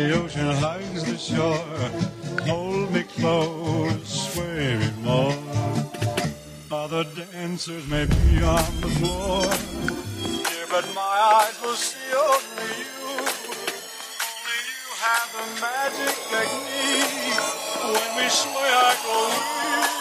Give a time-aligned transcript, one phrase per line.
[0.00, 2.46] lazy ocean hugs the shore.
[2.46, 5.34] Hold me close, sway me more.
[6.70, 9.44] Other dancers may be on the floor.
[9.44, 13.10] Yeah, but my eyes will see only you.
[14.28, 17.40] Only you have the magic technique.
[17.82, 19.99] When we sway, I go weak.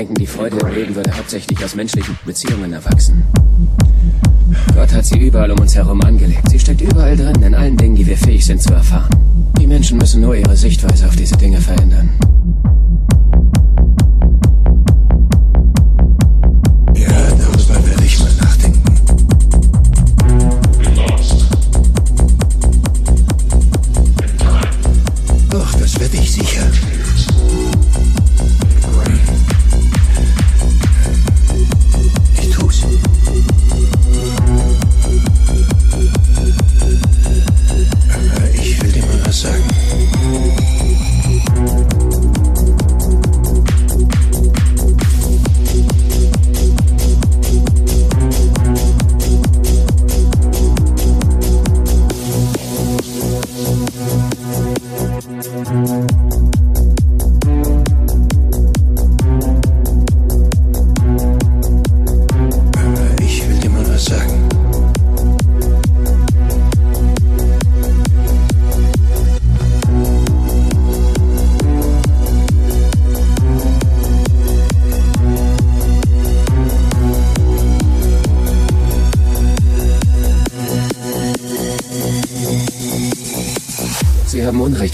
[0.00, 0.59] Denken, die Freude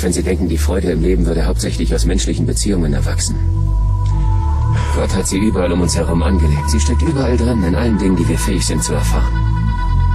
[0.06, 3.34] wenn Sie denken, die Freude im Leben würde hauptsächlich aus menschlichen Beziehungen erwachsen.
[4.94, 6.70] Gott hat sie überall um uns herum angelegt.
[6.70, 9.34] Sie steckt überall drin, in allen Dingen, die wir fähig sind zu erfahren.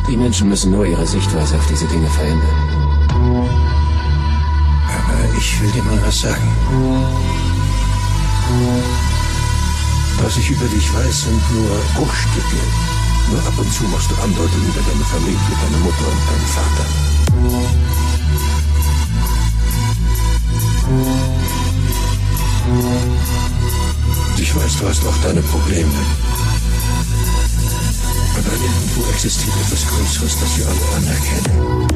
[0.09, 2.57] Die Menschen müssen nur ihre Sichtweise auf diese Dinge verändern.
[4.87, 6.47] Aber ich will dir mal was sagen.
[10.23, 12.61] Was ich über dich weiß, sind nur Bruchstücke.
[13.29, 17.90] Nur ab und zu machst du Andeutungen über deine Familie, deine Mutter und deinen Vater.
[24.37, 25.89] Ich weiß, du hast auch deine Probleme.
[28.37, 31.87] Aber irgendwo existiert etwas Größeres, das wir alle anerkennen.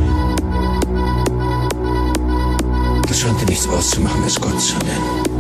[3.08, 5.35] Das scheint dir nichts auszumachen, es Gott zu nennen.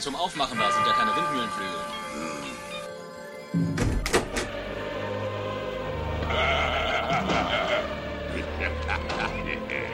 [0.00, 1.80] Türen sind zum Aufmachen da, sind ja keine Windmühlenflügel.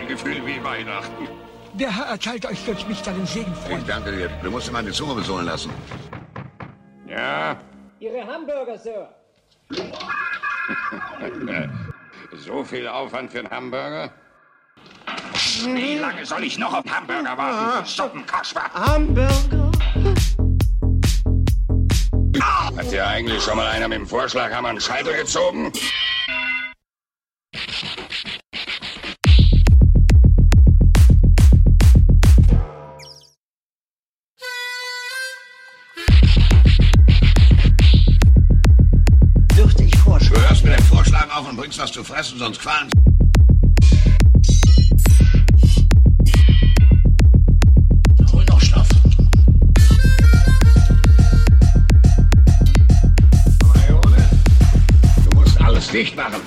[0.01, 1.29] Ein Gefühl wie Weihnachten.
[1.75, 3.89] Der Herr erteilt euch durch mich seinen Segen, Ich Freund.
[3.89, 4.29] danke dir.
[4.43, 5.71] Du musst dir meine Zunge besohlen lassen.
[7.07, 7.57] Ja,
[7.99, 9.09] Ihre Hamburger, Sir.
[12.33, 14.11] so viel Aufwand für einen Hamburger?
[15.65, 17.87] Wie lange soll ich noch auf Hamburger warten?
[17.87, 18.71] Suppenkasper.
[18.75, 19.66] Hamburger.
[22.77, 25.73] Hat dir eigentlich schon mal einer mit dem Vorschlaghammer einen Schalter gezogen?
[39.57, 40.49] Dürfte ich Du vorschlagen?
[40.49, 42.89] hörst mit dem Vorschlag auf und bringst was zu fressen, sonst qualm.
[55.97, 56.43] Dicht machen.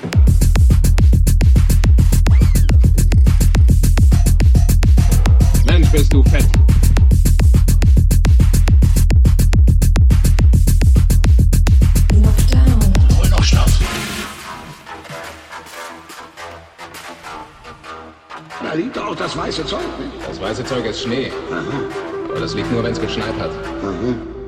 [5.66, 6.46] Mensch, bist du fett.
[18.62, 20.28] Da liegt doch auch das weiße Zeug nicht.
[20.28, 21.32] Das weiße Zeug ist Schnee.
[22.30, 23.50] Aber das liegt nur, wenn es geschneit hat.
[23.82, 24.39] Das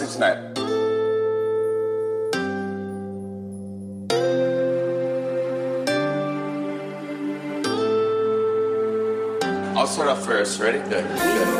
[0.00, 0.38] Isaac Snap.
[9.76, 10.60] I'll start off first.
[10.60, 10.78] Ready?
[10.88, 11.04] Good.
[11.08, 11.57] Good.